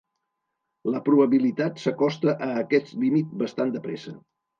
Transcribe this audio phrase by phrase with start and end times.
[0.93, 4.15] La probabilitat s'acosta a aquest límit bastant de pressa.